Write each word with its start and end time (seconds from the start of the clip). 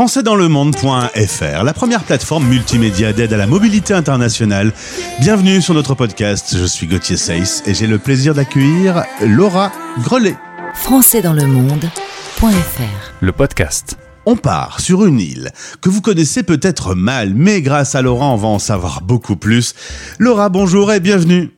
françaisdanslemonde.fr, 0.00 1.62
la 1.62 1.74
première 1.74 2.04
plateforme 2.04 2.46
multimédia 2.46 3.12
d'aide 3.12 3.34
à 3.34 3.36
la 3.36 3.46
mobilité 3.46 3.92
internationale. 3.92 4.72
Bienvenue 5.20 5.60
sur 5.60 5.74
notre 5.74 5.94
podcast. 5.94 6.56
Je 6.56 6.64
suis 6.64 6.86
Gauthier 6.86 7.18
Seyss 7.18 7.62
et 7.66 7.74
j'ai 7.74 7.86
le 7.86 7.98
plaisir 7.98 8.32
d'accueillir 8.32 9.04
Laura 9.20 9.70
Grelet. 10.02 10.36
françaisdanslemonde.fr 10.72 13.12
le 13.20 13.32
podcast. 13.32 13.98
On 14.24 14.36
part 14.36 14.80
sur 14.80 15.04
une 15.04 15.20
île 15.20 15.50
que 15.82 15.90
vous 15.90 16.00
connaissez 16.00 16.44
peut-être 16.44 16.94
mal, 16.94 17.34
mais 17.34 17.60
grâce 17.60 17.94
à 17.94 18.00
Laura, 18.00 18.28
on 18.28 18.36
va 18.36 18.48
en 18.48 18.58
savoir 18.58 19.02
beaucoup 19.02 19.36
plus. 19.36 19.74
Laura, 20.18 20.48
bonjour 20.48 20.94
et 20.94 21.00
bienvenue. 21.00 21.50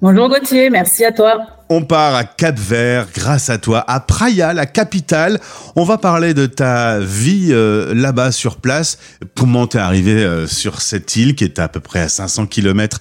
Bonjour 0.00 0.28
Gauthier, 0.28 0.70
merci 0.70 1.04
à 1.04 1.10
toi. 1.10 1.55
On 1.68 1.82
part 1.82 2.14
à 2.14 2.22
Cap 2.22 2.56
Vert 2.56 3.08
grâce 3.12 3.50
à 3.50 3.58
toi, 3.58 3.84
à 3.88 3.98
Praia, 3.98 4.54
la 4.54 4.66
capitale. 4.66 5.40
On 5.74 5.82
va 5.82 5.98
parler 5.98 6.32
de 6.32 6.46
ta 6.46 7.00
vie 7.00 7.48
euh, 7.50 7.92
là-bas 7.92 8.30
sur 8.30 8.58
place. 8.58 8.98
Comment 9.34 9.66
t'es 9.66 9.78
arrivé 9.78 10.12
euh, 10.12 10.46
sur 10.46 10.80
cette 10.80 11.16
île 11.16 11.34
qui 11.34 11.42
est 11.42 11.58
à 11.58 11.66
peu 11.66 11.80
près 11.80 11.98
à 11.98 12.08
500 12.08 12.46
km 12.46 13.00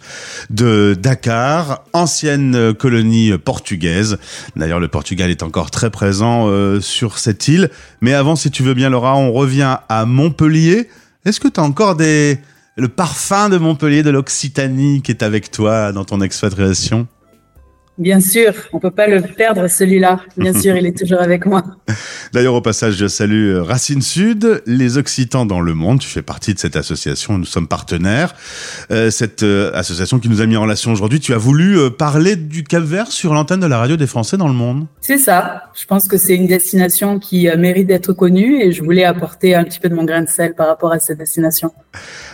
de 0.50 0.98
Dakar, 1.00 1.84
ancienne 1.94 2.56
euh, 2.56 2.74
colonie 2.74 3.38
portugaise. 3.38 4.18
D'ailleurs, 4.56 4.80
le 4.80 4.88
Portugal 4.88 5.30
est 5.30 5.44
encore 5.44 5.70
très 5.70 5.92
présent 5.92 6.50
sur 6.82 7.20
cette 7.20 7.48
île. 7.48 7.70
Mais 8.02 8.14
avant, 8.14 8.36
si 8.36 8.50
tu 8.50 8.64
veux 8.64 8.74
bien 8.74 8.90
Laura, 8.90 9.16
on 9.16 9.32
revient 9.32 9.78
à 9.90 10.06
Montpellier. 10.06 10.90
Est-ce 11.24 11.40
que 11.40 11.48
tu 11.48 11.60
as 11.60 11.64
encore 11.64 11.96
des 11.96 12.40
le 12.78 12.90
parfum 12.90 13.50
de 13.50 13.58
Montpellier, 13.58 14.04
de 14.04 14.10
l'Occitanie 14.10 15.02
qui 15.02 15.12
est 15.12 15.24
avec 15.24 15.52
toi 15.52 15.92
dans 15.92 16.04
ton 16.04 16.20
expatriation? 16.20 17.08
Bien 17.98 18.20
sûr, 18.20 18.54
on 18.74 18.80
peut 18.80 18.92
pas 18.92 19.08
le 19.08 19.22
perdre 19.22 19.68
celui-là. 19.68 20.20
Bien 20.36 20.54
sûr, 20.54 20.76
il 20.76 20.86
est 20.86 20.98
toujours 20.98 21.22
avec 21.22 21.46
moi. 21.46 21.64
D'ailleurs, 22.34 22.56
au 22.56 22.62
passage, 22.62 22.96
je 22.96 23.08
salue 23.08 23.54
euh, 23.54 23.64
Racine 23.64 24.02
Sud, 24.02 24.62
les 24.66 24.98
Occitans 24.98 25.46
dans 25.46 25.62
le 25.62 25.74
monde. 25.74 26.00
Tu 26.00 26.10
fais 26.10 26.22
partie 26.22 26.54
de 26.54 26.60
cette 26.60 26.76
association, 26.76 27.38
nous 27.38 27.46
sommes 27.46 27.68
partenaires. 27.68 28.36
Euh, 28.92 29.10
cette 29.10 29.44
euh, 29.44 29.72
association 29.74 30.20
qui 30.20 30.30
nous 30.30 30.42
a 30.42 30.46
mis 30.46 30.58
en 30.58 30.62
relation 30.62 30.92
aujourd'hui. 30.92 31.20
Tu 31.20 31.34
as 31.34 31.38
voulu 31.38 31.78
euh, 31.78 31.90
parler 31.90 32.36
du 32.36 32.64
Cap-Vert 32.64 33.12
sur 33.12 33.34
l'antenne 33.34 33.60
de 33.60 33.66
la 33.66 33.78
radio 33.78 33.96
des 33.96 34.08
Français 34.08 34.38
dans 34.38 34.48
le 34.48 34.54
monde. 34.54 34.88
C'est 35.02 35.18
ça. 35.18 35.64
Je 35.74 35.86
pense 35.86 36.08
que 36.08 36.18
c'est 36.18 36.36
une 36.36 36.48
destination 36.48 37.20
qui 37.20 37.48
mérite 37.58 37.88
d'être 37.88 38.14
connue 38.14 38.62
et 38.62 38.72
je 38.72 38.84
voulais 38.84 39.06
apporter 39.06 39.56
un 39.56 39.64
petit 39.64 39.80
peu 39.80 39.90
de 39.90 39.96
mon 39.96 40.04
grain 40.04 40.24
de 40.24 40.30
sel 40.30 40.54
par 40.54 40.68
rapport 40.68 40.92
à 40.92 41.00
cette 41.00 41.18
destination. 41.18 41.72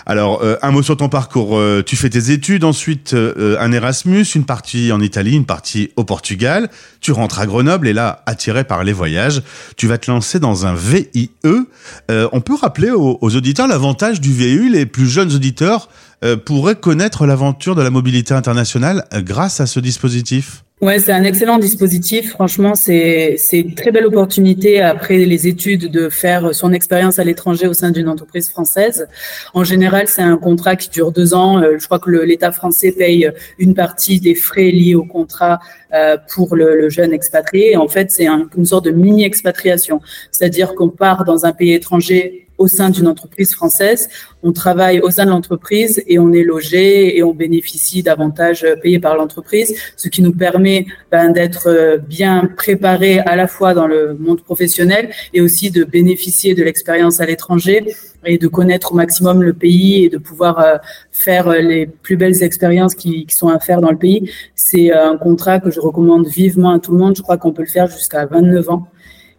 Alors, 0.06 0.44
un 0.62 0.72
mot 0.72 0.82
sur 0.82 0.98
ton 0.98 1.10
parcours. 1.10 1.60
Tu 1.86 1.96
fais 1.96 2.10
tes 2.10 2.32
études, 2.32 2.64
ensuite 2.64 3.14
un 3.14 3.72
Erasmus, 3.72 4.24
une 4.36 4.46
partie 4.46 4.92
en 4.92 5.02
Italie, 5.02 5.36
une 5.36 5.46
partie 5.52 5.92
au 5.98 6.06
Portugal. 6.06 6.70
Tu 7.02 7.12
rentres 7.12 7.40
à 7.40 7.46
Grenoble 7.46 7.90
et 7.90 7.92
là, 7.92 8.24
attiré 8.26 8.64
par 8.64 8.86
les 8.86 8.94
voyages, 8.94 9.42
tu 9.76 9.86
vas 9.86 9.98
te 9.98 10.10
lancer 10.10 10.40
dans 10.40 10.66
un 10.66 10.74
VIE. 10.74 11.30
Euh, 11.44 12.30
on 12.32 12.40
peut 12.40 12.56
rappeler 12.56 12.90
aux, 12.90 13.18
auditeurs 13.22 13.68
l'avantage 13.68 14.22
du 14.22 14.32
VIE. 14.32 14.70
Les 14.70 14.86
plus 14.86 15.08
jeunes 15.10 15.34
auditeurs 15.36 15.90
euh, 16.24 16.38
pourraient 16.38 16.78
connaître 16.78 17.26
l'aventure 17.26 17.76
de 17.76 17.82
la 17.82 17.90
mobilité 17.90 18.34
internationale 18.34 19.04
euh, 19.14 19.22
grâce 19.22 19.60
à 19.60 19.66
ce 19.66 19.82
dispositif. 19.82 20.64
Ouais, 20.82 20.98
c'est 20.98 21.12
un 21.12 21.24
excellent 21.24 21.60
dispositif. 21.60 22.32
Franchement, 22.32 22.74
c'est 22.74 23.38
une 23.54 23.76
très 23.76 23.92
belle 23.92 24.08
opportunité 24.08 24.82
après 24.82 25.18
les 25.26 25.48
études 25.48 25.92
de 25.92 26.10
faire 26.10 26.56
son 26.56 26.74
expérience 26.74 27.20
à 27.20 27.24
l'étranger 27.24 27.68
au 27.68 27.74
sein 27.74 27.92
d'une 27.92 28.10
entreprise 28.10 28.50
française. 28.50 29.08
En 29.54 29.64
général, 29.64 30.08
c'est 30.08 30.24
un 30.24 30.38
contrat 30.38 30.76
qui 30.76 30.90
dure 30.90 31.12
deux 31.12 31.36
ans. 31.36 31.60
Euh, 31.62 31.78
Je 31.78 31.86
crois 31.86 32.00
que 32.00 32.10
l'État 32.10 32.52
français 32.52 32.92
paye 32.94 33.30
une 33.60 33.76
partie 33.76 34.20
des 34.20 34.34
frais 34.34 34.72
liés 34.72 34.96
au 34.96 35.06
contrat 35.06 35.60
euh, 35.94 36.18
pour 36.34 36.56
le, 36.56 36.90
jeune 36.90 37.14
expatrié. 37.14 37.78
En 37.78 37.88
fait, 37.88 38.10
c'est 38.10 38.26
un- 38.26 38.50
une 38.58 38.66
sorte 38.66 38.86
de 38.86 38.92
mini 38.92 39.24
expatriation, 39.24 40.02
c'est-à-dire 40.32 40.74
qu'on 40.74 40.90
part 40.90 41.26
dans 41.26 41.46
un 41.46 41.52
pays 41.54 41.74
étranger 41.74 42.48
au 42.62 42.68
sein 42.68 42.92
d'une 42.92 43.08
entreprise 43.08 43.56
française, 43.56 44.08
on 44.44 44.52
travaille 44.52 45.00
au 45.02 45.10
sein 45.10 45.26
de 45.26 45.32
l'entreprise 45.32 46.04
et 46.06 46.20
on 46.20 46.32
est 46.32 46.44
logé 46.44 47.18
et 47.18 47.24
on 47.24 47.34
bénéficie 47.34 48.04
d'avantages 48.04 48.64
euh, 48.64 48.76
payés 48.76 49.00
par 49.00 49.16
l'entreprise, 49.16 49.74
ce 49.98 50.08
qui 50.10 50.22
nous 50.22 50.32
permet 50.32 50.86
ben, 51.12 51.32
d'être 51.32 51.68
euh, 51.68 51.98
bien 51.98 52.48
préparé 52.56 53.20
à 53.20 53.36
la 53.36 53.48
fois 53.48 53.74
dans 53.74 53.88
le 53.88 54.14
monde 54.14 54.42
professionnel 54.42 55.10
et 55.34 55.42
aussi 55.42 55.72
de 55.72 55.84
bénéficier 55.84 56.54
de 56.54 56.64
l'expérience 56.64 57.20
à 57.20 57.26
l'étranger 57.26 57.96
et 58.26 58.38
de 58.38 58.48
connaître 58.48 58.92
au 58.92 58.96
maximum 58.96 59.42
le 59.42 59.54
pays 59.54 60.06
et 60.06 60.10
de 60.10 60.20
pouvoir 60.20 60.60
euh, 60.60 60.78
faire 61.12 61.50
les 61.50 61.88
plus 61.88 62.16
belles 62.16 62.44
expériences 62.44 62.94
qui, 62.94 63.26
sont 63.30 63.50
à 63.50 63.60
faire 63.60 63.82
dans 63.82 63.92
le 63.92 63.98
pays. 63.98 64.30
C'est 64.54 64.92
un 64.92 65.18
contrat 65.18 65.60
que 65.60 65.72
je 65.72 65.80
recommande 65.80 66.28
vivement 66.28 66.72
à 66.72 66.80
tout 66.80 66.92
le 66.92 67.00
monde. 67.00 67.16
Je 67.16 67.24
crois 67.24 67.38
qu'on 67.38 67.54
peut 67.54 67.64
le 67.64 67.74
faire 67.78 67.88
jusqu'à 67.88 68.26
29 68.26 68.70
ans. 68.70 68.88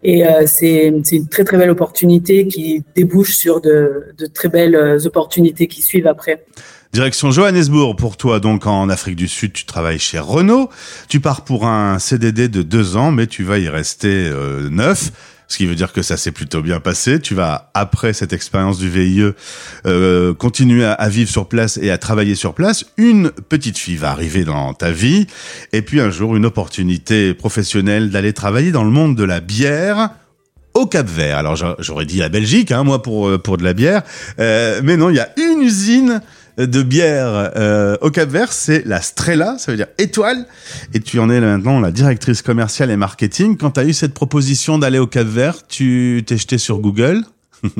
Et 0.02 0.26
euh, 0.26 0.44
c'est 0.46 0.92
c'est 1.04 1.16
une 1.16 1.28
très 1.28 1.44
très 1.44 1.56
belle 1.56 1.70
opportunité 1.70 2.46
qui 2.48 2.82
débouche 2.96 3.36
sur 3.36 3.60
de, 3.60 4.14
de 4.18 4.26
très 4.26 4.48
belles 4.48 4.74
euh, 4.74 4.98
opportunités 5.06 5.68
qui 5.68 5.82
suivent 5.82 6.08
après. 6.08 6.44
Direction 6.92 7.30
Johannesburg 7.30 7.96
pour 7.96 8.18
toi, 8.18 8.38
donc 8.38 8.66
en 8.66 8.90
Afrique 8.90 9.16
du 9.16 9.26
Sud, 9.26 9.54
tu 9.54 9.64
travailles 9.64 9.98
chez 9.98 10.18
Renault. 10.18 10.68
Tu 11.08 11.20
pars 11.20 11.42
pour 11.42 11.66
un 11.66 11.98
CDD 11.98 12.48
de 12.48 12.60
deux 12.60 12.96
ans, 12.98 13.10
mais 13.12 13.26
tu 13.26 13.44
vas 13.44 13.58
y 13.58 13.68
rester 13.68 14.28
euh, 14.30 14.68
neuf. 14.68 15.10
Ce 15.52 15.58
qui 15.58 15.66
veut 15.66 15.74
dire 15.74 15.92
que 15.92 16.00
ça 16.00 16.16
s'est 16.16 16.32
plutôt 16.32 16.62
bien 16.62 16.80
passé. 16.80 17.20
Tu 17.20 17.34
vas, 17.34 17.70
après 17.74 18.14
cette 18.14 18.32
expérience 18.32 18.78
du 18.78 18.88
VIE, 18.88 19.32
euh, 19.84 20.32
continuer 20.32 20.86
à, 20.86 21.08
vivre 21.10 21.28
sur 21.30 21.46
place 21.46 21.78
et 21.82 21.90
à 21.90 21.98
travailler 21.98 22.34
sur 22.34 22.54
place. 22.54 22.86
Une 22.96 23.30
petite 23.30 23.76
fille 23.76 23.96
va 23.96 24.12
arriver 24.12 24.44
dans 24.44 24.72
ta 24.72 24.92
vie. 24.92 25.26
Et 25.74 25.82
puis 25.82 26.00
un 26.00 26.10
jour, 26.10 26.36
une 26.36 26.46
opportunité 26.46 27.34
professionnelle 27.34 28.08
d'aller 28.08 28.32
travailler 28.32 28.72
dans 28.72 28.82
le 28.84 28.90
monde 28.90 29.14
de 29.14 29.24
la 29.24 29.40
bière 29.40 30.08
au 30.72 30.86
Cap 30.86 31.06
Vert. 31.06 31.36
Alors 31.36 31.54
j'a- 31.54 31.76
j'aurais 31.80 32.06
dit 32.06 32.16
la 32.16 32.30
Belgique, 32.30 32.72
hein, 32.72 32.82
moi 32.82 33.02
pour 33.02 33.28
euh, 33.28 33.36
pour 33.36 33.58
de 33.58 33.62
la 33.64 33.74
bière, 33.74 34.00
Euh, 34.38 34.80
mais 34.82 34.96
non, 34.96 35.10
il 35.10 35.16
y 35.16 35.20
a 35.20 35.28
une 35.36 35.60
usine 35.60 36.22
de 36.58 36.82
bière 36.82 37.52
euh, 37.56 37.96
au 38.00 38.10
Cap 38.10 38.28
Vert, 38.28 38.52
c'est 38.52 38.84
la 38.86 39.00
Strella, 39.00 39.56
ça 39.58 39.70
veut 39.72 39.76
dire 39.76 39.88
étoile. 39.98 40.46
Et 40.94 41.00
tu 41.00 41.18
en 41.18 41.30
es 41.30 41.40
maintenant 41.40 41.80
la 41.80 41.90
directrice 41.90 42.42
commerciale 42.42 42.90
et 42.90 42.96
marketing. 42.96 43.56
Quand 43.56 43.72
tu 43.72 43.80
as 43.80 43.84
eu 43.84 43.92
cette 43.92 44.14
proposition 44.14 44.78
d'aller 44.78 44.98
au 44.98 45.06
Cap 45.06 45.26
Vert, 45.26 45.66
tu 45.66 46.22
t'es 46.26 46.36
jeté 46.36 46.58
sur 46.58 46.78
Google. 46.78 47.22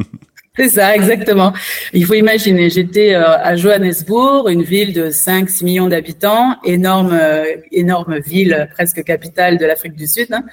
C'est 0.55 0.69
ça, 0.69 0.95
exactement. 0.95 1.55
Il 1.95 2.05
faut 2.05 2.13
imaginer, 2.13 2.69
j'étais 2.69 3.15
euh, 3.15 3.39
à 3.39 3.57
Johannesburg, 3.57 4.49
une 4.51 4.63
ville 4.63 4.93
de 4.93 5.09
5-6 5.09 5.65
millions 5.65 5.89
d'habitants, 5.89 6.57
énorme, 6.63 7.19
euh, 7.19 7.45
énorme 7.71 8.19
ville, 8.19 8.69
presque 8.75 9.03
capitale 9.03 9.57
de 9.57 9.65
l'Afrique 9.65 9.95
du 9.95 10.07
Sud. 10.07 10.27
hein. 10.31 10.45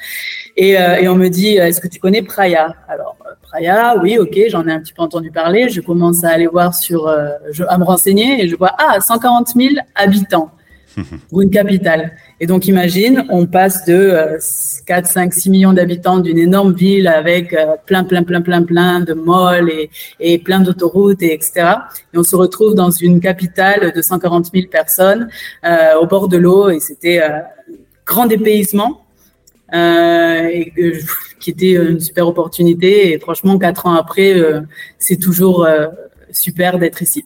Et, 0.56 0.80
euh, 0.80 0.96
et 0.96 1.10
on 1.10 1.16
me 1.16 1.28
dit, 1.28 1.58
est-ce 1.58 1.82
que 1.82 1.90
tu 1.90 2.00
connais 2.00 2.22
Praia? 2.22 2.76
Alors, 2.88 3.18
euh, 3.56 4.00
oui, 4.02 4.18
ok, 4.20 4.38
j'en 4.50 4.68
ai 4.68 4.72
un 4.72 4.80
petit 4.80 4.94
peu 4.94 5.02
entendu 5.02 5.32
parler. 5.32 5.70
Je 5.70 5.82
commence 5.82 6.24
à 6.24 6.30
aller 6.30 6.48
voir 6.48 6.74
sur, 6.76 7.08
euh, 7.08 7.30
je- 7.52 7.64
à 7.64 7.78
me 7.78 7.84
renseigner 7.84 8.44
et 8.44 8.48
je 8.48 8.56
vois, 8.56 8.72
ah, 8.78 9.00
140 9.02 9.50
000 9.56 9.76
habitants 9.96 10.52
pour 11.30 11.42
une 11.42 11.50
capitale. 11.50 12.12
Et 12.40 12.48
donc, 12.48 12.68
imagine, 12.68 13.26
on 13.30 13.46
passe 13.46 13.86
de 13.86 13.94
euh, 13.94 14.38
4, 14.86 15.06
5, 15.08 15.34
6 15.34 15.50
millions 15.50 15.74
d'habitants 15.74 16.20
d'une 16.20 16.38
énorme 16.38 16.74
ville 16.74 17.08
avec 17.08 17.54
euh, 17.54 17.76
plein, 17.86 18.04
plein, 18.04 18.24
plein, 18.24 18.42
plein, 18.42 18.64
plein 18.64 19.00
de 19.02 19.14
malls 19.14 19.70
et, 19.70 19.90
et 20.20 20.38
plein 20.40 20.60
d'autoroutes, 20.60 21.22
et 21.22 21.34
etc. 21.34 21.52
Et 22.14 22.18
on 22.18 22.24
se 22.24 22.36
retrouve 22.36 22.76
dans 22.76 22.92
une 22.92 23.20
capitale 23.20 23.92
de 23.94 24.02
140 24.02 24.48
000 24.54 24.68
personnes 24.72 25.30
euh, 25.66 25.96
au 26.02 26.06
bord 26.08 26.28
de 26.28 26.38
l'eau 26.38 26.70
et 26.70 26.80
c'était 26.80 27.22
euh, 27.22 27.40
grand 28.06 28.26
dépaysement. 28.26 29.02
Euh, 29.74 30.48
et 30.52 30.74
qui 31.40 31.50
était 31.52 31.72
une 31.74 32.00
super 32.00 32.28
opportunité 32.28 33.12
et 33.14 33.20
franchement 33.20 33.58
quatre 33.58 33.86
ans 33.86 33.96
après 33.96 34.34
euh, 34.34 34.62
c'est 34.98 35.18
toujours 35.18 35.66
euh, 35.66 35.88
super 36.32 36.78
d'être 36.80 37.02
ici. 37.02 37.26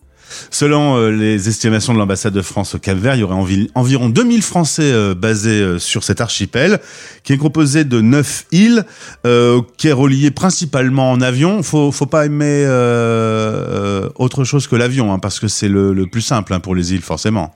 Selon 0.50 0.96
euh, 0.98 1.12
les 1.12 1.48
estimations 1.48 1.94
de 1.94 2.00
l'ambassade 2.00 2.34
de 2.34 2.42
France 2.42 2.74
au 2.74 2.80
Cap 2.80 2.98
Vert, 2.98 3.14
il 3.16 3.20
y 3.20 3.24
aurait 3.24 3.36
envi- 3.36 3.70
environ 3.76 4.10
2000 4.10 4.42
Français 4.42 4.82
euh, 4.92 5.14
basés 5.14 5.62
euh, 5.62 5.78
sur 5.80 6.04
cet 6.04 6.22
archipel, 6.22 6.80
qui 7.24 7.34
est 7.34 7.38
composé 7.38 7.84
de 7.84 8.02
neuf 8.02 8.46
îles, 8.52 8.84
euh, 9.28 9.62
qui 9.78 9.90
est 9.90 9.94
relié 9.94 10.32
principalement 10.32 11.12
en 11.12 11.22
avion. 11.22 11.62
Faut, 11.62 11.92
faut 11.92 12.08
pas 12.08 12.26
aimer 12.26 12.64
euh, 12.66 12.72
euh, 14.06 14.10
autre 14.16 14.44
chose 14.44 14.66
que 14.68 14.76
l'avion, 14.76 15.14
hein, 15.14 15.20
parce 15.20 15.40
que 15.40 15.48
c'est 15.48 15.70
le, 15.70 15.94
le 15.94 16.08
plus 16.08 16.22
simple 16.22 16.54
hein, 16.54 16.60
pour 16.60 16.74
les 16.74 16.94
îles, 16.94 17.02
forcément. 17.02 17.54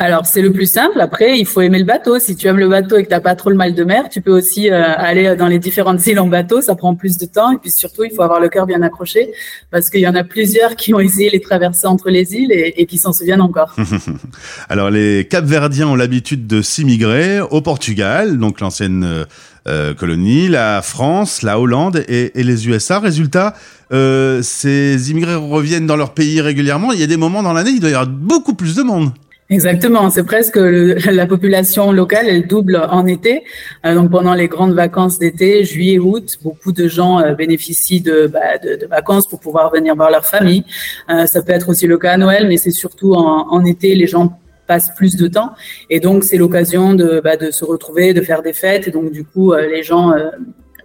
Alors 0.00 0.24
c'est 0.24 0.40
le 0.40 0.50
plus 0.50 0.64
simple. 0.64 0.98
Après, 0.98 1.38
il 1.38 1.44
faut 1.44 1.60
aimer 1.60 1.78
le 1.78 1.84
bateau. 1.84 2.18
Si 2.18 2.34
tu 2.34 2.46
aimes 2.46 2.56
le 2.56 2.70
bateau 2.70 2.96
et 2.96 3.04
que 3.04 3.10
t'as 3.10 3.20
pas 3.20 3.34
trop 3.34 3.50
le 3.50 3.56
mal 3.56 3.74
de 3.74 3.84
mer, 3.84 4.08
tu 4.08 4.22
peux 4.22 4.32
aussi 4.32 4.70
euh, 4.70 4.82
aller 4.96 5.36
dans 5.36 5.46
les 5.46 5.58
différentes 5.58 6.04
îles 6.06 6.18
en 6.18 6.26
bateau. 6.26 6.62
Ça 6.62 6.74
prend 6.74 6.94
plus 6.94 7.18
de 7.18 7.26
temps 7.26 7.52
et 7.52 7.58
puis 7.58 7.70
surtout, 7.70 8.04
il 8.04 8.10
faut 8.10 8.22
avoir 8.22 8.40
le 8.40 8.48
cœur 8.48 8.64
bien 8.64 8.80
accroché 8.80 9.30
parce 9.70 9.90
qu'il 9.90 10.00
y 10.00 10.08
en 10.08 10.14
a 10.14 10.24
plusieurs 10.24 10.74
qui 10.74 10.94
ont 10.94 11.00
essayé 11.00 11.28
les 11.28 11.40
traversées 11.40 11.86
entre 11.86 12.08
les 12.08 12.34
îles 12.34 12.50
et, 12.50 12.80
et 12.80 12.86
qui 12.86 12.96
s'en 12.96 13.12
souviennent 13.12 13.42
encore. 13.42 13.76
Alors 14.70 14.88
les 14.88 15.28
Capverdiens 15.30 15.88
ont 15.88 15.96
l'habitude 15.96 16.46
de 16.46 16.62
s'immigrer 16.62 17.40
au 17.40 17.60
Portugal, 17.60 18.38
donc 18.38 18.60
l'ancienne 18.60 19.04
euh, 19.04 19.24
euh, 19.68 19.92
colonie, 19.92 20.48
la 20.48 20.80
France, 20.80 21.42
la 21.42 21.60
Hollande 21.60 22.02
et, 22.08 22.40
et 22.40 22.42
les 22.42 22.66
USA. 22.66 23.00
Résultat, 23.00 23.54
euh, 23.92 24.40
ces 24.42 25.10
immigrés 25.10 25.34
reviennent 25.34 25.86
dans 25.86 25.96
leur 25.96 26.14
pays 26.14 26.40
régulièrement. 26.40 26.92
Il 26.92 27.00
y 27.00 27.02
a 27.02 27.06
des 27.06 27.18
moments 27.18 27.42
dans 27.42 27.52
l'année, 27.52 27.72
il 27.72 27.80
doit 27.80 27.90
y 27.90 27.94
avoir 27.94 28.08
beaucoup 28.08 28.54
plus 28.54 28.74
de 28.74 28.82
monde. 28.82 29.10
Exactement, 29.52 30.10
c'est 30.10 30.22
presque 30.22 30.60
la 30.60 31.26
population 31.26 31.90
locale, 31.90 32.28
elle 32.28 32.46
double 32.46 32.76
en 32.88 33.04
été. 33.04 33.42
Euh, 33.84 33.96
donc 33.96 34.08
pendant 34.12 34.32
les 34.32 34.46
grandes 34.46 34.74
vacances 34.74 35.18
d'été, 35.18 35.64
juillet, 35.64 35.98
août, 35.98 36.38
beaucoup 36.40 36.70
de 36.70 36.86
gens 36.86 37.18
euh, 37.18 37.34
bénéficient 37.34 38.00
bah, 38.00 38.58
de, 38.62 38.76
de, 38.76 38.86
vacances 38.86 39.26
pour 39.26 39.40
pouvoir 39.40 39.72
venir 39.72 39.96
voir 39.96 40.12
leur 40.12 40.24
famille. 40.24 40.62
Euh, 41.10 41.26
ça 41.26 41.42
peut 41.42 41.50
être 41.50 41.68
aussi 41.68 41.88
le 41.88 41.98
cas 41.98 42.12
à 42.12 42.16
Noël, 42.16 42.46
mais 42.46 42.58
c'est 42.58 42.70
surtout 42.70 43.14
en, 43.14 43.48
en, 43.50 43.64
été, 43.64 43.96
les 43.96 44.06
gens 44.06 44.38
passent 44.68 44.94
plus 44.94 45.16
de 45.16 45.26
temps. 45.26 45.50
Et 45.90 45.98
donc 45.98 46.22
c'est 46.22 46.36
l'occasion 46.36 46.94
de, 46.94 47.20
bah, 47.22 47.36
de 47.36 47.50
se 47.50 47.64
retrouver, 47.64 48.14
de 48.14 48.20
faire 48.20 48.42
des 48.42 48.52
fêtes. 48.52 48.86
Et 48.86 48.92
donc 48.92 49.10
du 49.10 49.24
coup, 49.24 49.52
les 49.52 49.82
gens 49.82 50.12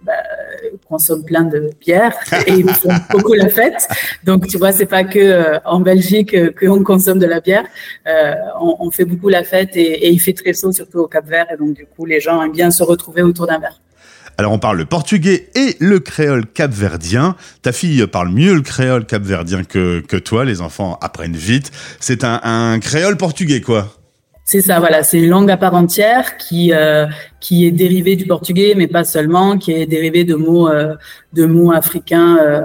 bah, 0.06 0.12
consomment 0.88 1.24
plein 1.24 1.42
de 1.42 1.70
bière 1.80 2.12
et 2.46 2.52
ils 2.52 2.68
font 2.68 2.88
beaucoup 3.10 3.34
la 3.34 3.48
fête. 3.48 3.88
Donc 4.24 4.46
tu 4.46 4.56
vois, 4.56 4.72
c'est 4.72 4.86
pas 4.86 5.04
que 5.04 5.18
euh, 5.18 5.58
en 5.64 5.80
Belgique 5.80 6.32
euh, 6.34 6.52
qu'on 6.58 6.84
consomme 6.84 7.18
de 7.18 7.26
la 7.26 7.40
bière. 7.40 7.64
Euh, 8.06 8.34
on, 8.60 8.90
fait 8.90 9.04
beaucoup 9.04 9.28
la 9.28 9.42
fête 9.42 9.76
et, 9.76 10.08
il 10.08 10.20
fait 10.20 10.32
très 10.32 10.52
chaud, 10.52 10.70
surtout 10.70 11.00
au 11.00 11.08
Cap 11.08 11.26
Vert. 11.26 11.46
Et 11.52 11.56
donc 11.56 11.74
du 11.74 11.86
coup, 11.86 12.04
les 12.06 12.20
gens 12.20 12.40
aiment 12.40 12.52
bien 12.52 12.70
se 12.70 12.82
retrouver 12.82 13.22
autour 13.22 13.46
d'un 13.46 13.58
verre. 13.58 13.80
Alors 14.38 14.52
on 14.52 14.58
parle 14.58 14.76
le 14.76 14.84
portugais 14.84 15.48
et 15.54 15.76
le 15.80 15.98
créole 15.98 16.46
capverdien. 16.46 17.36
Ta 17.62 17.72
fille 17.72 18.06
parle 18.06 18.28
mieux 18.28 18.54
le 18.54 18.60
créole 18.60 19.06
capverdien 19.06 19.64
que, 19.64 20.00
que 20.00 20.16
toi. 20.16 20.44
Les 20.44 20.60
enfants 20.60 20.98
apprennent 21.00 21.36
vite. 21.36 21.72
C'est 21.98 22.22
un 22.22 22.78
créole 22.80 23.16
portugais, 23.16 23.60
quoi. 23.60 23.88
C'est 24.48 24.60
ça, 24.60 24.78
voilà, 24.78 25.02
c'est 25.02 25.18
une 25.18 25.28
langue 25.28 25.50
à 25.50 25.56
part 25.56 25.74
entière 25.74 26.36
qui 26.36 26.72
euh, 26.72 27.06
qui 27.40 27.66
est 27.66 27.72
dérivée 27.72 28.14
du 28.14 28.26
portugais, 28.26 28.74
mais 28.76 28.86
pas 28.86 29.02
seulement, 29.02 29.58
qui 29.58 29.72
est 29.72 29.86
dérivée 29.86 30.22
de 30.22 30.36
mots 30.36 30.68
euh, 30.68 30.94
de 31.32 31.46
mots 31.46 31.72
africains 31.72 32.38
euh, 32.40 32.60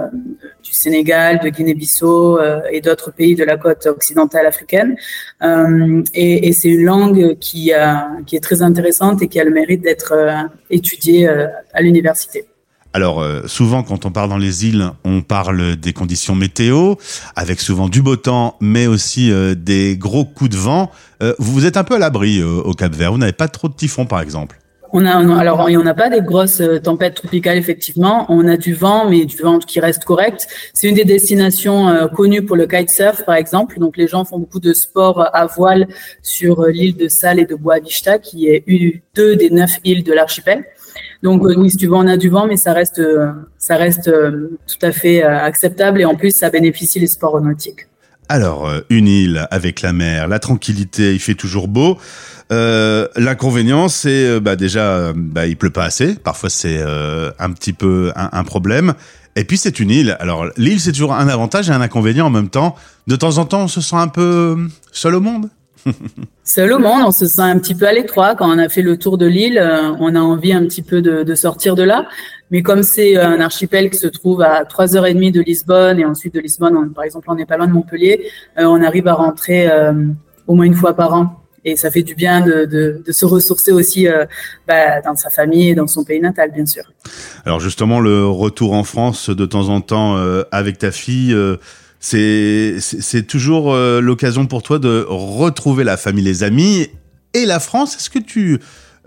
du 0.62 0.72
Sénégal, 0.72 1.40
de 1.40 1.48
Guinée-Bissau 1.48 2.38
et 2.70 2.80
d'autres 2.80 3.10
pays 3.10 3.34
de 3.34 3.42
la 3.42 3.56
côte 3.56 3.84
occidentale 3.86 4.46
africaine. 4.46 4.94
et, 6.14 6.48
et 6.48 6.52
c'est 6.52 6.68
une 6.68 6.84
langue 6.84 7.36
qui 7.40 7.72
qui 8.26 8.36
est 8.36 8.40
très 8.48 8.62
intéressante 8.62 9.20
et 9.22 9.26
qui 9.26 9.40
a 9.40 9.44
le 9.44 9.50
mérite 9.50 9.82
d'être 9.82 10.14
étudiée 10.70 11.26
à 11.28 11.82
l'université. 11.82 12.51
Alors 12.94 13.22
euh, 13.22 13.42
souvent 13.46 13.82
quand 13.82 14.04
on 14.04 14.10
part 14.10 14.28
dans 14.28 14.36
les 14.36 14.66
îles, 14.66 14.90
on 15.04 15.22
parle 15.22 15.76
des 15.76 15.92
conditions 15.92 16.34
météo, 16.34 16.94
avec 17.36 17.60
souvent 17.60 17.88
du 17.88 18.02
beau 18.02 18.16
temps, 18.16 18.56
mais 18.60 18.86
aussi 18.86 19.32
euh, 19.32 19.54
des 19.54 19.96
gros 19.96 20.24
coups 20.24 20.50
de 20.50 20.56
vent. 20.56 20.90
Euh, 21.22 21.34
vous 21.38 21.64
êtes 21.64 21.76
un 21.76 21.84
peu 21.84 21.94
à 21.94 21.98
l'abri 21.98 22.42
au 22.42 22.72
Cap 22.74 22.94
Vert. 22.94 23.12
Vous 23.12 23.18
n'avez 23.18 23.32
pas 23.32 23.48
trop 23.48 23.68
de 23.68 23.74
typhons, 23.74 24.06
par 24.06 24.20
exemple. 24.20 24.58
On 24.94 25.06
a, 25.06 25.12
alors, 25.38 25.66
on 25.70 25.82
n'a 25.82 25.94
pas 25.94 26.10
des 26.10 26.20
grosses 26.20 26.60
tempêtes 26.82 27.14
tropicales, 27.14 27.56
effectivement. 27.56 28.26
On 28.28 28.46
a 28.46 28.58
du 28.58 28.74
vent, 28.74 29.08
mais 29.08 29.24
du 29.24 29.38
vent 29.38 29.58
qui 29.58 29.80
reste 29.80 30.04
correct. 30.04 30.46
C'est 30.74 30.86
une 30.86 30.96
des 30.96 31.06
destinations 31.06 32.08
connues 32.14 32.42
pour 32.42 32.56
le 32.56 32.66
kitesurf, 32.66 33.24
par 33.24 33.36
exemple. 33.36 33.78
Donc, 33.78 33.96
les 33.96 34.06
gens 34.06 34.26
font 34.26 34.38
beaucoup 34.38 34.60
de 34.60 34.74
sport 34.74 35.30
à 35.32 35.46
voile 35.46 35.88
sur 36.22 36.66
l'île 36.66 36.94
de 36.94 37.08
Sal 37.08 37.38
et 37.38 37.46
de 37.46 37.54
Boa 37.54 37.78
Vista, 37.78 38.18
qui 38.18 38.48
est 38.48 38.64
une, 38.66 39.00
deux 39.14 39.34
des 39.34 39.48
neuf 39.48 39.78
îles 39.82 40.04
de 40.04 40.12
l'archipel. 40.12 40.62
Donc 41.22 41.44
euh, 41.44 41.54
oui, 41.56 41.70
si 41.70 41.76
tu 41.76 41.86
veux, 41.86 41.94
on 41.94 42.06
a 42.06 42.16
du 42.16 42.28
vent, 42.28 42.46
mais 42.46 42.56
ça 42.56 42.72
reste, 42.72 42.98
euh, 42.98 43.32
ça 43.58 43.76
reste 43.76 44.08
euh, 44.08 44.58
tout 44.66 44.84
à 44.84 44.92
fait 44.92 45.22
acceptable 45.22 46.00
et 46.00 46.04
en 46.04 46.16
plus, 46.16 46.34
ça 46.34 46.50
bénéficie 46.50 46.98
les 46.98 47.06
sports 47.06 47.40
nautiques. 47.40 47.86
Alors, 48.28 48.70
une 48.88 49.08
île 49.08 49.46
avec 49.50 49.82
la 49.82 49.92
mer, 49.92 50.26
la 50.26 50.38
tranquillité, 50.38 51.12
il 51.12 51.18
fait 51.18 51.34
toujours 51.34 51.68
beau. 51.68 51.98
Euh, 52.50 53.06
L'inconvénient, 53.16 53.88
c'est 53.88 54.40
bah, 54.40 54.56
déjà, 54.56 55.12
bah, 55.14 55.46
il 55.46 55.56
pleut 55.56 55.70
pas 55.70 55.84
assez. 55.84 56.14
Parfois, 56.14 56.48
c'est 56.48 56.78
euh, 56.78 57.30
un 57.38 57.50
petit 57.50 57.74
peu 57.74 58.10
un, 58.16 58.30
un 58.32 58.44
problème. 58.44 58.94
Et 59.36 59.44
puis, 59.44 59.58
c'est 59.58 59.80
une 59.80 59.90
île. 59.90 60.16
Alors, 60.18 60.46
l'île, 60.56 60.80
c'est 60.80 60.92
toujours 60.92 61.12
un 61.12 61.28
avantage 61.28 61.68
et 61.68 61.72
un 61.72 61.80
inconvénient 61.82 62.26
en 62.26 62.30
même 62.30 62.48
temps. 62.48 62.74
De 63.06 63.16
temps 63.16 63.36
en 63.36 63.44
temps, 63.44 63.64
on 63.64 63.68
se 63.68 63.82
sent 63.82 63.96
un 63.96 64.08
peu 64.08 64.56
seul 64.92 65.14
au 65.14 65.20
monde. 65.20 65.50
Seul 66.44 66.70
monde, 66.78 67.02
on 67.06 67.10
se 67.10 67.26
sent 67.26 67.42
un 67.42 67.58
petit 67.58 67.74
peu 67.74 67.86
à 67.86 67.92
l'étroit. 67.92 68.34
Quand 68.34 68.52
on 68.52 68.58
a 68.58 68.68
fait 68.68 68.82
le 68.82 68.96
tour 68.96 69.18
de 69.18 69.26
l'île, 69.26 69.58
euh, 69.58 69.92
on 70.00 70.14
a 70.14 70.20
envie 70.20 70.52
un 70.52 70.64
petit 70.64 70.82
peu 70.82 71.00
de, 71.00 71.34
sortir 71.34 71.74
de 71.74 71.82
là. 71.82 72.06
Mais 72.50 72.62
comme 72.62 72.82
c'est 72.82 73.16
euh, 73.16 73.26
un 73.26 73.40
archipel 73.40 73.90
qui 73.90 73.98
se 73.98 74.08
trouve 74.08 74.42
à 74.42 74.64
trois 74.64 74.96
heures 74.96 75.06
et 75.06 75.14
demie 75.14 75.32
de 75.32 75.40
Lisbonne 75.40 75.98
et 75.98 76.04
ensuite 76.04 76.34
de 76.34 76.40
Lisbonne, 76.40 76.92
par 76.92 77.04
exemple, 77.04 77.26
on 77.30 77.34
n'est 77.34 77.46
pas 77.46 77.56
loin 77.56 77.66
de 77.66 77.72
Montpellier, 77.72 78.28
euh, 78.58 78.64
on 78.64 78.82
arrive 78.82 79.08
à 79.08 79.14
rentrer 79.14 79.68
au 80.46 80.54
moins 80.54 80.66
une 80.66 80.74
fois 80.74 80.94
par 80.94 81.14
an. 81.14 81.38
Et 81.64 81.76
ça 81.76 81.92
fait 81.92 82.02
du 82.02 82.16
bien 82.16 82.40
de, 82.40 83.02
se 83.08 83.24
ressourcer 83.24 83.70
aussi 83.70 84.08
bah, 84.66 85.00
dans 85.00 85.14
sa 85.14 85.30
famille 85.30 85.70
et 85.70 85.74
dans 85.76 85.86
son 85.86 86.02
pays 86.02 86.20
natal, 86.20 86.50
bien 86.50 86.66
sûr. 86.66 86.82
Alors 87.44 87.60
justement, 87.60 88.00
le 88.00 88.26
retour 88.26 88.72
en 88.72 88.82
France 88.82 89.30
de 89.30 89.46
temps 89.46 89.68
en 89.68 89.80
temps 89.80 90.16
avec 90.50 90.78
ta 90.78 90.90
fille 90.90 91.36
c'est 92.02 92.80
c'est 92.80 93.22
toujours 93.22 93.72
euh, 93.72 94.00
l'occasion 94.00 94.46
pour 94.46 94.64
toi 94.64 94.80
de 94.80 95.06
retrouver 95.08 95.84
la 95.84 95.96
famille, 95.96 96.24
les 96.24 96.42
amis 96.42 96.88
et 97.32 97.46
la 97.46 97.60
France. 97.60 97.94
Est-ce 97.94 98.10
que 98.10 98.18
tu, 98.18 98.58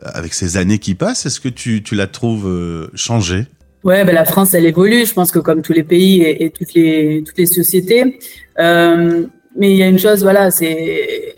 avec 0.02 0.34
ces 0.34 0.56
années 0.56 0.80
qui 0.80 0.96
passent, 0.96 1.26
est-ce 1.26 1.42
que 1.42 1.50
tu, 1.50 1.84
tu 1.84 1.94
la 1.94 2.08
trouves 2.08 2.48
euh, 2.48 2.88
changée? 2.96 3.48
Ouais, 3.84 4.06
ben 4.06 4.16
la 4.16 4.24
France, 4.24 4.54
elle 4.54 4.66
évolue. 4.66 5.06
Je 5.06 5.14
pense 5.14 5.32
que 5.32 5.40
comme 5.40 5.62
tous 5.62 5.74
les 5.74 5.84
pays 5.84 6.22
et, 6.22 6.50
toutes 6.50 6.74
les 6.74 7.22
toutes 7.26 7.38
les 7.38 7.46
sociétés. 7.46 8.18
Euh, 8.60 9.26
mais 9.58 9.72
il 9.72 9.78
y 9.78 9.84
a 9.84 9.88
une 9.88 10.00
chose, 10.00 10.24
voilà, 10.24 10.50
c'est 10.50 11.36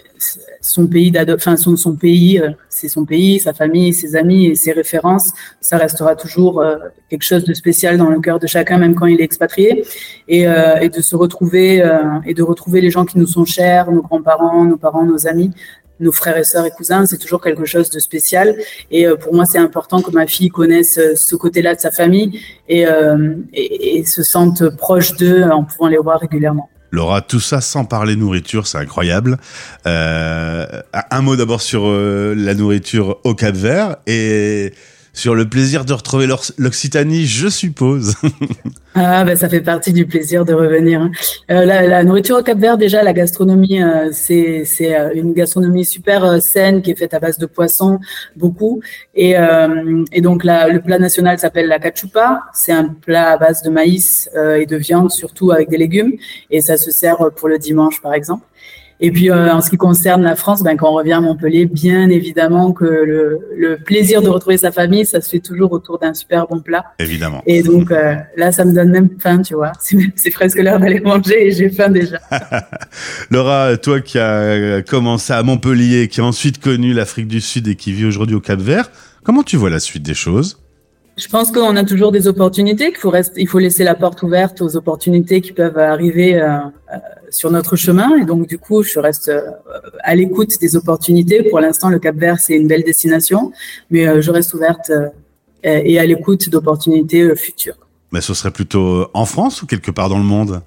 son 0.61 0.87
pays 0.87 1.11
enfin 1.29 1.57
son, 1.57 1.75
son 1.75 1.95
pays, 1.95 2.39
euh, 2.39 2.49
c'est 2.69 2.87
son 2.87 3.05
pays, 3.05 3.39
sa 3.39 3.53
famille, 3.53 3.93
ses 3.93 4.15
amis 4.15 4.47
et 4.47 4.55
ses 4.55 4.71
références. 4.71 5.31
Ça 5.61 5.77
restera 5.77 6.15
toujours 6.15 6.61
euh, 6.61 6.77
quelque 7.09 7.23
chose 7.23 7.43
de 7.43 7.53
spécial 7.53 7.97
dans 7.97 8.09
le 8.09 8.19
cœur 8.19 8.39
de 8.39 8.47
chacun, 8.47 8.77
même 8.77 8.95
quand 8.95 9.05
il 9.05 9.21
est 9.21 9.23
expatrié. 9.23 9.83
Et, 10.27 10.47
euh, 10.47 10.79
et 10.79 10.89
de 10.89 11.01
se 11.01 11.15
retrouver 11.15 11.77
et 12.25 12.33
de 12.33 12.43
retrouver 12.43 12.81
les 12.81 12.91
gens 12.91 13.05
qui 13.05 13.17
nous 13.17 13.27
sont 13.27 13.45
chers, 13.45 13.91
nos 13.91 14.01
grands-parents, 14.01 14.65
nos 14.65 14.77
parents, 14.77 15.05
nos 15.05 15.27
amis, 15.27 15.51
nos 15.99 16.11
frères 16.11 16.37
et 16.37 16.43
sœurs 16.43 16.65
et 16.65 16.71
cousins, 16.71 17.05
c'est 17.05 17.17
toujours 17.17 17.41
quelque 17.41 17.65
chose 17.65 17.89
de 17.89 17.99
spécial. 17.99 18.55
Et 18.91 19.05
pour 19.21 19.33
moi, 19.33 19.45
c'est 19.45 19.57
important 19.57 20.01
que 20.01 20.11
ma 20.11 20.27
fille 20.27 20.49
connaisse 20.49 20.99
ce 21.15 21.35
côté-là 21.35 21.75
de 21.75 21.79
sa 21.79 21.91
famille 21.91 22.39
et, 22.67 22.85
et, 23.53 23.97
et 23.99 24.05
se 24.05 24.23
sente 24.23 24.67
proche 24.75 25.15
d'eux 25.17 25.43
en 25.43 25.63
pouvant 25.63 25.87
les 25.87 25.97
voir 25.97 26.19
régulièrement. 26.19 26.69
Laura, 26.91 27.21
tout 27.21 27.39
ça 27.39 27.61
sans 27.61 27.85
parler 27.85 28.15
nourriture, 28.15 28.67
c'est 28.67 28.77
incroyable. 28.77 29.37
Euh, 29.85 30.65
un 30.93 31.21
mot 31.21 31.35
d'abord 31.35 31.61
sur 31.61 31.83
euh, 31.85 32.33
la 32.35 32.53
nourriture 32.53 33.17
au 33.23 33.35
Cap 33.35 33.55
Vert 33.55 33.97
et 34.07 34.73
sur 35.17 35.33
le 35.33 35.49
plaisir 35.49 35.83
de 35.83 35.93
retrouver 35.93 36.27
l'Occitanie, 36.59 37.25
je 37.25 37.47
suppose. 37.47 38.13
ah, 38.93 39.23
ben 39.23 39.35
ça 39.35 39.49
fait 39.49 39.61
partie 39.61 39.91
du 39.91 40.05
plaisir 40.05 40.45
de 40.45 40.53
revenir. 40.53 41.09
Euh, 41.49 41.65
la, 41.65 42.03
nourriture 42.03 42.37
au 42.37 42.43
Cap-Vert, 42.43 42.77
déjà, 42.77 43.01
la 43.01 43.13
gastronomie, 43.13 43.81
euh, 43.81 44.09
c'est 44.13 44.63
euh, 44.81 45.09
une 45.15 45.33
gastronomie 45.33 45.85
super 45.85 46.23
euh, 46.23 46.39
saine 46.39 46.83
qui 46.83 46.91
est 46.91 46.95
faite 46.95 47.15
à 47.15 47.19
base 47.19 47.39
de 47.39 47.47
poissons, 47.47 47.99
beaucoup. 48.35 48.79
Et, 49.15 49.33
et 50.11 50.21
donc, 50.21 50.43
le 50.43 50.77
plat 50.81 50.99
national 50.99 51.39
s'appelle 51.39 51.67
la 51.67 51.79
cachupa. 51.79 52.43
C'est 52.53 52.71
un 52.71 52.85
plat 52.85 53.31
à 53.31 53.37
base 53.37 53.63
de 53.63 53.71
maïs 53.71 54.29
et 54.35 54.67
de 54.67 54.77
viande, 54.77 55.09
surtout 55.09 55.51
avec 55.51 55.69
des 55.69 55.77
légumes. 55.77 56.13
Et 56.51 56.61
ça 56.61 56.77
se 56.77 56.91
sert 56.91 57.17
pour 57.35 57.47
le 57.47 57.57
dimanche, 57.57 57.99
par 58.01 58.13
exemple. 58.13 58.45
Et 58.99 59.11
puis 59.11 59.29
euh, 59.29 59.53
en 59.53 59.61
ce 59.61 59.69
qui 59.69 59.77
concerne 59.77 60.23
la 60.23 60.35
France, 60.35 60.63
ben, 60.63 60.75
quand 60.75 60.89
on 60.89 60.95
revient 60.95 61.13
à 61.13 61.21
Montpellier, 61.21 61.65
bien 61.65 62.09
évidemment 62.09 62.71
que 62.71 62.85
le, 62.85 63.39
le, 63.55 63.77
plaisir 63.77 64.23
de 64.23 64.29
retrouver 64.29 64.57
sa 64.57 64.71
famille, 64.71 65.05
ça 65.05 65.21
se 65.21 65.29
fait 65.29 65.39
toujours 65.39 65.71
autour 65.71 65.99
d'un 65.99 66.15
super 66.15 66.47
bon 66.47 66.61
plat. 66.61 66.85
Évidemment. 66.97 67.43
Et 67.45 67.61
donc 67.61 67.91
euh, 67.91 68.15
là, 68.35 68.51
ça 68.51 68.65
me 68.65 68.73
donne 68.73 68.89
même 68.89 69.09
faim, 69.19 69.41
tu 69.43 69.53
vois. 69.53 69.71
C'est 70.15 70.31
presque 70.31 70.57
l'heure 70.57 70.79
d'aller 70.79 70.99
manger 70.99 71.47
et 71.47 71.51
j'ai 71.51 71.69
faim 71.69 71.89
déjà. 71.89 72.19
Laura, 73.31 73.77
toi 73.77 74.01
qui 74.01 74.17
as 74.17 74.81
commencé 74.81 75.31
à 75.31 75.43
Montpellier, 75.43 76.07
qui 76.07 76.21
a 76.21 76.25
ensuite 76.25 76.59
connu 76.59 76.93
l'Afrique 76.93 77.27
du 77.27 77.39
Sud 77.39 77.67
et 77.67 77.75
qui 77.75 77.91
vit 77.91 78.05
aujourd'hui 78.05 78.35
au 78.35 78.41
Cap 78.41 78.59
Vert, 78.59 78.89
comment 79.23 79.43
tu 79.43 79.57
vois 79.57 79.69
la 79.69 79.79
suite 79.79 80.03
des 80.03 80.15
choses? 80.15 80.57
Je 81.17 81.27
pense 81.27 81.51
qu'on 81.51 81.75
a 81.75 81.83
toujours 81.83 82.11
des 82.11 82.27
opportunités, 82.27 82.89
qu'il 82.89 82.97
faut 82.97 83.09
rester, 83.09 83.41
il 83.41 83.47
faut 83.47 83.57
laisser 83.57 83.83
la 83.83 83.95
porte 83.95 84.21
ouverte 84.21 84.61
aux 84.61 84.75
opportunités 84.75 85.41
qui 85.41 85.51
peuvent 85.51 85.79
arriver 85.79 86.39
euh, 86.39 86.57
euh, 86.93 86.97
sur 87.37 87.51
notre 87.51 87.75
chemin. 87.75 88.17
Et 88.17 88.25
donc, 88.25 88.47
du 88.47 88.57
coup, 88.57 88.83
je 88.83 88.99
reste 88.99 89.29
euh, 89.29 89.41
à 90.03 90.15
l'écoute 90.15 90.59
des 90.59 90.75
opportunités. 90.75 91.43
Pour 91.43 91.59
l'instant, 91.59 91.89
le 91.89 91.99
Cap 91.99 92.15
Vert, 92.15 92.39
c'est 92.39 92.55
une 92.55 92.67
belle 92.67 92.83
destination, 92.83 93.51
mais 93.89 94.21
je 94.21 94.31
reste 94.31 94.53
ouverte 94.53 94.91
et 95.63 95.99
à 95.99 96.05
l'écoute 96.05 96.49
d'opportunités 96.49 97.35
futures. 97.35 97.77
Mais 98.11 98.21
ce 98.21 98.33
serait 98.33 98.51
plutôt 98.51 99.07
en 99.13 99.25
France 99.25 99.61
ou 99.61 99.65
quelque 99.65 99.91
part 99.91 100.09
dans 100.09 100.17
le 100.17 100.23
monde? 100.23 100.61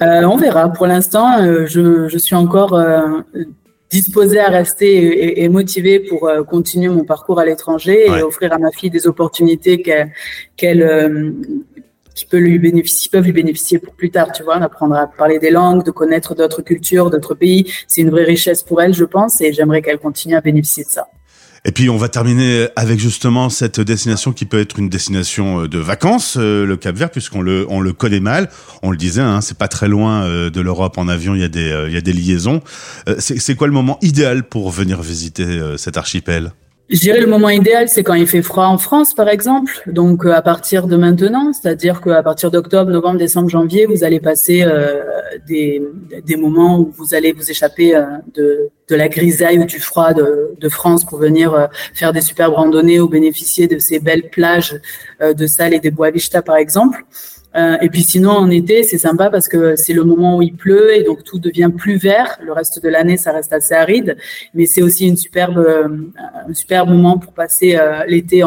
On 0.00 0.36
verra. 0.36 0.68
Pour 0.68 0.86
l'instant, 0.86 1.66
je, 1.66 2.08
je, 2.08 2.18
suis 2.18 2.36
encore 2.36 2.74
disposée 3.94 4.40
à 4.40 4.48
rester 4.48 4.90
et, 4.96 5.44
et 5.44 5.48
motivée 5.48 6.00
pour 6.00 6.26
euh, 6.26 6.42
continuer 6.42 6.88
mon 6.88 7.04
parcours 7.04 7.38
à 7.38 7.44
l'étranger 7.44 8.06
et 8.06 8.22
offrir 8.22 8.52
à 8.52 8.58
ma 8.58 8.72
fille 8.72 8.90
des 8.90 9.06
opportunités 9.06 9.76
qu'elle 10.56 10.82
euh, 10.82 11.30
qui 12.14 12.26
peut 12.26 12.38
lui 12.38 12.58
bénéficier, 12.58 13.10
peuvent 13.10 13.24
lui 13.24 13.32
bénéficier 13.32 13.78
pour 13.78 13.94
plus 13.94 14.10
tard, 14.10 14.32
tu 14.32 14.42
vois, 14.42 14.58
d'apprendre 14.58 14.96
à 14.96 15.06
parler 15.06 15.38
des 15.38 15.50
langues, 15.50 15.84
de 15.84 15.90
connaître 15.90 16.34
d'autres 16.34 16.62
cultures, 16.62 17.10
d'autres 17.10 17.34
pays. 17.34 17.72
C'est 17.88 18.02
une 18.02 18.10
vraie 18.10 18.24
richesse 18.24 18.62
pour 18.62 18.80
elle, 18.80 18.94
je 18.94 19.04
pense, 19.04 19.40
et 19.40 19.52
j'aimerais 19.52 19.82
qu'elle 19.82 19.98
continue 19.98 20.36
à 20.36 20.40
bénéficier 20.40 20.84
de 20.84 20.88
ça. 20.88 21.08
Et 21.66 21.72
puis 21.72 21.88
on 21.88 21.96
va 21.96 22.10
terminer 22.10 22.68
avec 22.76 23.00
justement 23.00 23.48
cette 23.48 23.80
destination 23.80 24.32
qui 24.32 24.44
peut 24.44 24.60
être 24.60 24.78
une 24.78 24.90
destination 24.90 25.62
euh, 25.62 25.68
de 25.68 25.78
vacances, 25.78 26.36
euh, 26.38 26.66
le 26.66 26.76
Cap 26.76 26.94
Vert, 26.94 27.10
puisqu'on 27.10 27.40
le 27.40 27.64
on 27.70 27.80
le 27.80 27.94
connaît 27.94 28.20
mal. 28.20 28.50
On 28.82 28.90
le 28.90 28.98
disait, 28.98 29.22
hein, 29.22 29.40
c'est 29.40 29.56
pas 29.56 29.68
très 29.68 29.88
loin 29.88 30.24
euh, 30.24 30.50
de 30.50 30.60
l'Europe 30.60 30.98
en 30.98 31.08
avion. 31.08 31.34
Il 31.34 31.40
y 31.40 31.44
a 31.44 31.48
des 31.48 31.84
il 31.88 31.94
y 31.94 31.96
a 31.96 32.02
des 32.02 32.12
liaisons. 32.12 32.60
c'est 33.18 33.54
quoi 33.54 33.66
le 33.66 33.72
moment 33.72 33.98
idéal 34.02 34.44
pour 34.44 34.70
venir 34.70 35.00
visiter 35.00 35.44
cet 35.78 35.96
archipel? 35.96 36.52
Je 36.90 37.00
dirais 37.00 37.20
le 37.20 37.26
moment 37.26 37.48
idéal, 37.48 37.88
c'est 37.88 38.02
quand 38.02 38.14
il 38.14 38.26
fait 38.26 38.42
froid 38.42 38.66
en 38.66 38.76
France, 38.76 39.14
par 39.14 39.28
exemple. 39.28 39.82
Donc 39.86 40.26
à 40.26 40.42
partir 40.42 40.86
de 40.86 40.96
maintenant, 40.96 41.52
c'est-à-dire 41.52 42.00
qu'à 42.00 42.22
partir 42.22 42.50
d'octobre, 42.50 42.90
novembre, 42.90 43.18
décembre, 43.18 43.48
janvier, 43.48 43.86
vous 43.86 44.04
allez 44.04 44.20
passer 44.20 44.62
euh, 44.62 45.02
des, 45.48 45.82
des 46.24 46.36
moments 46.36 46.78
où 46.78 46.92
vous 46.96 47.14
allez 47.14 47.32
vous 47.32 47.50
échapper 47.50 47.96
euh, 47.96 48.04
de, 48.34 48.70
de 48.88 48.96
la 48.96 49.08
grisaille 49.08 49.58
ou 49.58 49.64
du 49.64 49.78
froid 49.78 50.12
de, 50.12 50.68
France 50.68 51.04
pour 51.04 51.18
venir 51.18 51.52
euh, 51.52 51.66
faire 51.92 52.12
des 52.12 52.20
superbes 52.20 52.54
randonnées 52.54 53.00
ou 53.00 53.08
bénéficier 53.08 53.66
de 53.66 53.78
ces 53.78 53.98
belles 54.00 54.30
plages 54.30 54.80
de 55.20 55.46
Salles 55.46 55.74
et 55.74 55.80
des 55.80 55.90
Bois 55.90 56.10
Vista, 56.10 56.42
par 56.42 56.56
exemple. 56.56 57.04
Euh, 57.56 57.76
et 57.80 57.88
puis 57.88 58.02
sinon, 58.02 58.30
en 58.30 58.50
été, 58.50 58.82
c'est 58.82 58.98
sympa 58.98 59.30
parce 59.30 59.46
que 59.46 59.76
c'est 59.76 59.92
le 59.92 60.02
moment 60.02 60.38
où 60.38 60.42
il 60.42 60.54
pleut 60.54 60.96
et 60.96 61.04
donc 61.04 61.22
tout 61.22 61.38
devient 61.38 61.70
plus 61.76 61.96
vert. 61.96 62.36
Le 62.42 62.52
reste 62.52 62.82
de 62.82 62.88
l'année, 62.88 63.16
ça 63.16 63.32
reste 63.32 63.52
assez 63.52 63.74
aride, 63.74 64.16
mais 64.54 64.66
c'est 64.66 64.82
aussi 64.82 65.06
une 65.06 65.16
superbe, 65.16 65.58
euh, 65.58 65.88
un 66.48 66.54
superbe 66.54 66.88
moment 66.88 67.18
pour 67.18 67.32
passer 67.32 67.76
euh, 67.76 68.04
l'été 68.06 68.42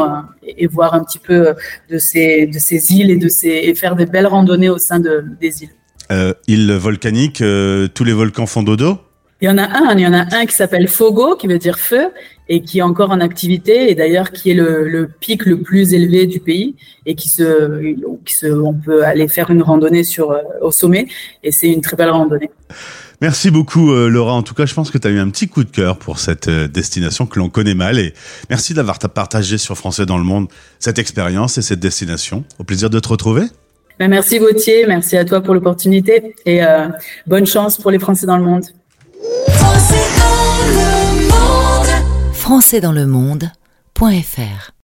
et 0.45 0.67
voir 0.67 0.93
un 0.93 1.03
petit 1.03 1.19
peu 1.19 1.53
de 1.89 1.97
ces, 1.97 2.47
de 2.47 2.59
ces 2.59 2.91
îles 2.93 3.11
et 3.11 3.17
de 3.17 3.29
ces 3.29 3.47
et 3.47 3.75
faire 3.75 3.95
des 3.95 4.05
belles 4.05 4.27
randonnées 4.27 4.69
au 4.69 4.77
sein 4.77 4.99
de, 4.99 5.23
des 5.39 5.63
îles. 5.63 5.69
Euh, 6.11 6.33
île 6.47 6.71
volcanique, 6.73 7.37
tous 7.37 8.03
les 8.03 8.13
volcans 8.13 8.45
font 8.45 8.63
dodo? 8.63 8.99
Il 9.41 9.47
y 9.47 9.51
en 9.51 9.57
a 9.57 9.63
un, 9.63 9.93
il 9.95 9.99
y 10.01 10.07
en 10.07 10.13
a 10.13 10.25
un 10.35 10.45
qui 10.45 10.55
s'appelle 10.55 10.87
Fogo, 10.87 11.35
qui 11.35 11.47
veut 11.47 11.59
dire 11.59 11.77
feu, 11.77 12.09
et 12.49 12.61
qui 12.61 12.79
est 12.79 12.81
encore 12.81 13.11
en 13.11 13.19
activité, 13.19 13.91
et 13.91 13.95
d'ailleurs 13.95 14.31
qui 14.31 14.51
est 14.51 14.53
le, 14.53 14.87
le, 14.87 15.07
pic 15.07 15.45
le 15.45 15.61
plus 15.61 15.93
élevé 15.93 16.25
du 16.25 16.39
pays, 16.39 16.75
et 17.05 17.13
qui 17.13 17.29
se, 17.29 17.95
qui 18.25 18.33
se, 18.33 18.47
on 18.47 18.73
peut 18.73 19.03
aller 19.05 19.27
faire 19.27 19.51
une 19.51 19.61
randonnée 19.61 20.03
sur 20.03 20.31
euh, 20.31 20.39
au 20.61 20.71
sommet, 20.71 21.07
et 21.43 21.51
c'est 21.51 21.67
une 21.67 21.81
très 21.81 21.95
belle 21.95 22.09
randonnée. 22.09 22.49
Merci 23.21 23.51
beaucoup 23.51 23.91
euh, 23.91 24.09
Laura. 24.09 24.33
En 24.33 24.43
tout 24.43 24.53
cas, 24.53 24.65
je 24.65 24.73
pense 24.73 24.91
que 24.91 24.97
tu 24.97 25.07
as 25.07 25.11
eu 25.11 25.19
un 25.19 25.29
petit 25.29 25.47
coup 25.47 25.63
de 25.63 25.69
cœur 25.69 25.97
pour 25.97 26.19
cette 26.19 26.47
euh, 26.47 26.67
destination 26.67 27.25
que 27.25 27.39
l'on 27.39 27.49
connaît 27.49 27.73
mal 27.73 27.97
et 27.97 28.13
merci 28.49 28.75
d'avoir 28.75 28.99
partagé 28.99 29.57
sur 29.57 29.75
Français 29.75 30.05
dans 30.05 30.19
le 30.19 30.23
monde 30.23 30.47
cette 30.77 30.99
expérience 30.99 31.57
et 31.57 31.63
cette 31.63 31.79
destination. 31.79 32.43
Au 32.59 32.63
plaisir 32.63 32.91
de 32.91 32.99
te 32.99 33.07
retrouver. 33.07 33.43
Ben, 33.97 34.07
merci 34.07 34.37
Gauthier, 34.37 34.85
merci 34.87 35.17
à 35.17 35.25
toi 35.25 35.41
pour 35.41 35.55
l'opportunité 35.55 36.35
et 36.45 36.61
bonne 37.25 37.47
chance 37.47 37.79
pour 37.79 37.89
les 37.89 37.97
Français 37.97 38.27
dans 38.27 38.37
le 38.37 38.43
monde. 38.43 38.65
Français 42.33 42.79
dans 42.79 42.93
le 42.93 43.05
monde.fr 43.05 44.76